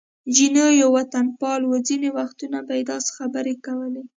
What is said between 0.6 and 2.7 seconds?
یو وطنپال و، ځینې وختونه